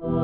Minal 0.00 0.16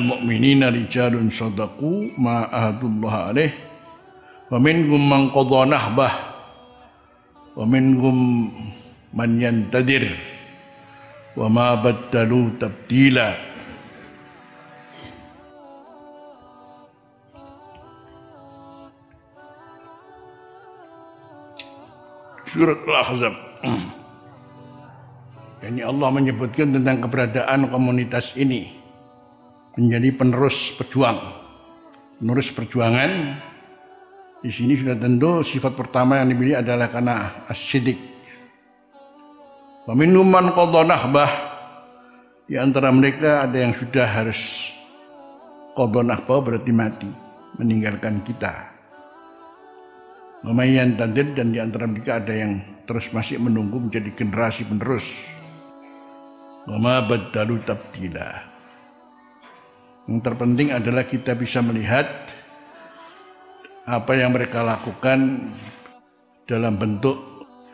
mu'minina 0.00 0.72
rijalun 0.72 1.28
sadaqu 1.28 2.16
ma 2.16 2.48
ahadullah 2.48 3.36
alaih. 3.36 3.52
Wa 4.48 4.56
minhum 4.56 5.04
man 5.04 5.28
qadha 5.28 5.68
nahbah. 5.68 6.12
Wa 7.52 7.68
minhum 7.68 8.48
man 9.12 9.36
yantadir. 9.36 10.08
Wa 11.36 11.52
ma 11.52 11.76
baddalu 11.76 12.56
tabdila 12.56 13.55
Surat 22.56 22.80
Al-Ahzab 22.88 23.34
Ini 25.60 25.84
Allah 25.84 26.08
menyebutkan 26.08 26.72
tentang 26.72 27.04
keberadaan 27.04 27.68
komunitas 27.68 28.32
ini 28.32 28.72
menjadi 29.76 30.08
penerus 30.16 30.72
pejuang. 30.80 31.20
Penerus 32.16 32.48
perjuangan 32.48 33.36
di 34.40 34.48
sini 34.48 34.72
sudah 34.72 34.96
tentu 34.96 35.44
sifat 35.44 35.76
pertama 35.76 36.16
yang 36.16 36.32
dimiliki 36.32 36.56
adalah 36.56 36.88
karena 36.88 37.44
asyidik. 37.52 38.00
Peminuman 39.84 40.56
nahbah 40.56 41.32
di 42.48 42.56
antara 42.56 42.88
mereka 42.88 43.44
ada 43.44 43.58
yang 43.68 43.76
sudah 43.76 44.06
harus 44.08 44.72
nahbah 45.76 46.40
berarti 46.40 46.72
mati, 46.72 47.10
meninggalkan 47.60 48.24
kita. 48.24 48.75
Lumayan 50.46 50.94
tadir 50.94 51.34
dan 51.34 51.50
di 51.50 51.58
antara 51.58 51.90
mereka 51.90 52.22
ada 52.22 52.30
yang 52.30 52.62
terus 52.86 53.10
masih 53.10 53.42
menunggu 53.42 53.82
menjadi 53.82 54.14
generasi 54.14 54.62
penerus. 54.62 55.02
Wama 56.70 57.02
badalu 57.02 57.58
tabdila. 57.66 58.46
Yang 60.06 60.22
terpenting 60.22 60.70
adalah 60.70 61.02
kita 61.02 61.34
bisa 61.34 61.58
melihat 61.66 62.06
apa 63.90 64.12
yang 64.14 64.38
mereka 64.38 64.62
lakukan 64.62 65.50
dalam 66.46 66.78
bentuk 66.78 67.18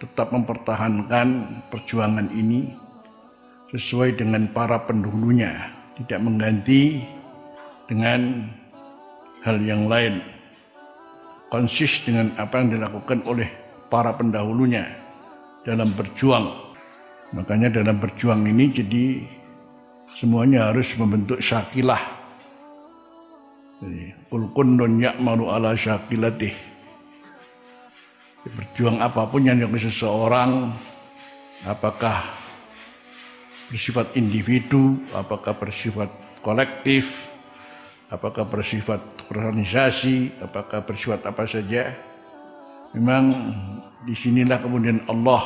tetap 0.01 0.33
mempertahankan 0.33 1.61
perjuangan 1.69 2.33
ini 2.33 2.73
sesuai 3.77 4.17
dengan 4.17 4.49
para 4.49 4.81
pendahulunya, 4.89 5.73
tidak 6.01 6.25
mengganti 6.25 7.05
dengan 7.85 8.49
hal 9.45 9.61
yang 9.61 9.93
lain. 9.93 10.25
Konsis 11.53 12.01
dengan 12.09 12.33
apa 12.41 12.65
yang 12.65 12.73
dilakukan 12.73 13.29
oleh 13.29 13.53
para 13.93 14.17
pendahulunya 14.17 14.89
dalam 15.69 15.93
berjuang. 15.93 16.49
Makanya 17.37 17.69
dalam 17.69 18.01
berjuang 18.01 18.49
ini 18.49 18.73
jadi 18.73 19.05
semuanya 20.17 20.73
harus 20.73 20.97
membentuk 20.97 21.45
syakilah 21.45 22.23
Kul 24.31 24.47
kunnun 24.55 25.03
ya'malu 25.03 25.51
ala 25.51 25.75
syakilatih. 25.75 26.55
Berjuang 28.47 29.03
apa 29.03 29.27
pun 29.27 29.43
yang 29.43 29.59
dilakukan 29.59 29.91
seseorang, 29.91 30.71
apakah 31.67 32.31
bersifat 33.67 34.15
individu, 34.15 35.03
apakah 35.11 35.59
bersifat 35.59 36.11
kolektif, 36.47 37.27
apakah 38.13 38.45
bersifat 38.45 39.01
organisasi, 39.33 40.45
apakah 40.45 40.85
bersifat 40.85 41.25
apa 41.25 41.49
saja. 41.49 41.97
Memang 42.93 43.33
di 44.05 44.13
sinilah 44.13 44.61
kemudian 44.61 45.01
Allah 45.09 45.41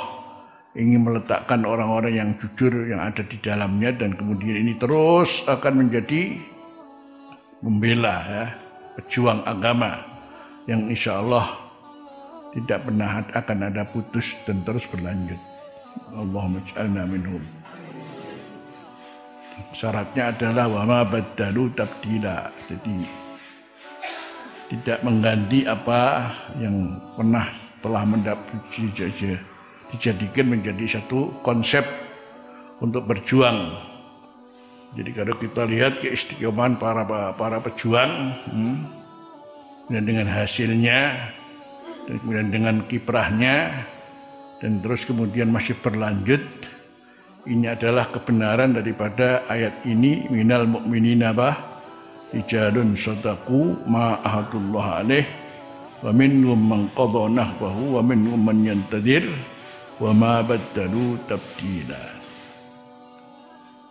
ingin 0.75 1.07
meletakkan 1.07 1.63
orang-orang 1.63 2.19
yang 2.19 2.31
jujur 2.43 2.91
yang 2.91 3.01
ada 3.01 3.23
di 3.23 3.39
dalamnya 3.39 3.95
dan 3.95 4.19
kemudian 4.19 4.67
ini 4.67 4.75
terus 4.77 5.47
akan 5.47 5.87
menjadi 5.87 6.43
membela 7.63 8.17
ya, 8.27 8.47
pejuang 8.99 9.47
agama 9.47 10.03
yang 10.67 10.91
insya 10.91 11.23
Allah 11.23 11.55
tidak 12.53 12.83
pernah 12.83 13.23
akan 13.31 13.59
ada 13.63 13.87
putus 13.89 14.35
dan 14.45 14.67
terus 14.67 14.85
berlanjut. 14.91 15.39
Allahumma 16.13 16.61
ij'alna 16.67 17.09
minhum. 17.09 17.41
Syaratnya 19.73 20.37
adalah 20.37 20.69
wama 20.69 21.05
badalu 21.09 21.73
tabdila. 21.73 22.53
Jadi 22.69 23.09
tidak 24.73 24.99
mengganti 25.07 25.65
apa 25.65 26.33
yang 26.59 26.99
pernah 27.15 27.47
telah 27.81 28.03
mendapat 28.03 28.59
dijadikan 29.95 30.47
menjadi 30.51 30.99
satu 30.99 31.31
konsep 31.47 31.87
untuk 32.83 33.07
berjuang 33.07 33.79
jadi 34.97 35.11
kalau 35.13 35.35
kita 35.37 35.63
lihat 35.69 36.01
keistiqomahan 36.01 36.81
para 36.81 37.05
para 37.37 37.59
pejuang 37.61 38.33
hmm, 38.49 38.77
dan 39.93 40.03
dengan 40.09 40.27
hasilnya 40.31 41.31
dan 42.09 42.15
kemudian 42.25 42.49
dengan 42.49 42.77
kiprahnya 42.89 43.87
dan 44.65 44.81
terus 44.81 45.05
kemudian 45.05 45.53
masih 45.53 45.77
berlanjut 45.85 46.41
ini 47.47 47.71
adalah 47.71 48.11
kebenaran 48.11 48.75
daripada 48.75 49.47
ayat 49.47 49.87
ini 49.87 50.27
minal 50.29 50.67
mu'minina 50.67 51.31
bah 51.31 51.55
rijalun 52.35 52.99
sadaku 52.99 53.79
ma 53.87 54.19
ahadullah 54.21 55.07
alaih 55.07 55.25
wa 56.03 56.11
minhum 56.11 56.59
man 56.59 56.91
qadha 56.93 57.31
nahbahu 57.31 57.97
wa 57.97 58.03
minhum 58.03 58.41
man 58.43 58.59
yantadir 58.67 59.25
wa 60.03 60.11
ma 60.13 60.43
baddalu 60.43 61.17
tabdila. 61.31 62.05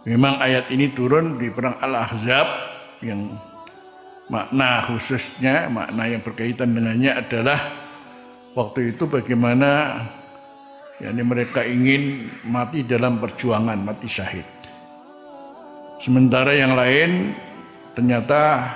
Memang 0.06 0.38
ayat 0.38 0.70
ini 0.70 0.94
turun 0.94 1.42
di 1.42 1.50
perang 1.50 1.82
Al-Ahzab 1.82 2.48
yang 3.02 3.34
makna 4.30 4.86
khususnya, 4.86 5.66
makna 5.66 6.06
yang 6.06 6.22
berkaitan 6.22 6.78
dengannya 6.78 7.26
adalah 7.26 7.58
waktu 8.54 8.94
itu 8.94 9.10
bagaimana 9.10 9.98
yakni 11.04 11.22
mereka 11.24 11.62
ingin 11.66 12.32
mati 12.48 12.86
dalam 12.86 13.20
perjuangan, 13.20 13.80
mati 13.84 14.08
syahid. 14.08 14.48
Sementara 16.00 16.52
yang 16.56 16.76
lain 16.76 17.36
ternyata 17.96 18.72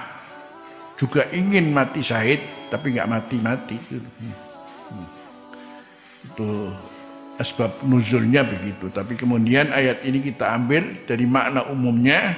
juga 0.99 1.27
ingin 1.31 1.71
mati 1.71 2.03
syahid 2.03 2.39
tapi 2.67 2.95
nggak 2.95 3.09
mati-mati. 3.11 3.77
Itu 6.27 6.71
asbab 7.39 7.79
nuzulnya 7.87 8.43
begitu. 8.43 8.91
Tapi 8.91 9.15
kemudian 9.15 9.71
ayat 9.71 10.03
ini 10.03 10.19
kita 10.19 10.47
ambil 10.55 10.95
dari 11.07 11.23
makna 11.23 11.63
umumnya. 11.71 12.35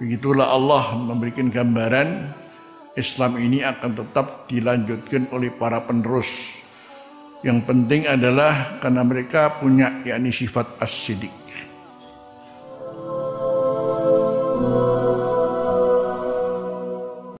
Begitulah 0.00 0.50
Allah 0.50 0.98
memberikan 0.98 1.52
gambaran 1.52 2.32
Islam 2.98 3.38
ini 3.38 3.62
akan 3.62 3.92
tetap 3.96 4.48
dilanjutkan 4.50 5.30
oleh 5.30 5.52
para 5.52 5.80
penerus. 5.84 6.61
Yang 7.42 7.58
penting 7.66 8.06
adalah 8.06 8.78
karena 8.78 9.02
mereka 9.02 9.58
punya 9.58 9.98
yakni 10.06 10.30
sifat 10.30 10.78
as-sidik. 10.78 11.34